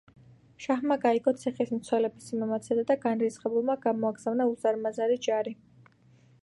[0.63, 5.57] შაჰმა გაიგო ციხის მცველების სიმამაცეზე და განრისხებულმა გამოაგზავნა უზარმაზარი ჯარი.